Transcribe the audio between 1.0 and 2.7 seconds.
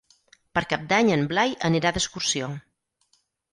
en Blai anirà d'excursió.